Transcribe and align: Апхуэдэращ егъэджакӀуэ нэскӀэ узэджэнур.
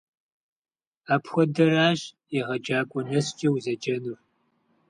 Апхуэдэращ 1.13 2.01
егъэджакӀуэ 2.39 3.01
нэскӀэ 3.09 3.47
узэджэнур. 3.55 4.19